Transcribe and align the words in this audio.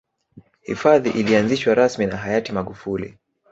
hifadhi 0.61 1.09
ilianzishwa 1.09 1.75
rasmi 1.75 2.05
na 2.05 2.17
hayati 2.17 2.51
magufuli 2.51 3.17